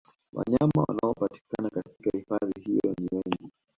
[0.33, 3.51] Wanyama wanaopatikana katika hifadhi hiyo ni wengi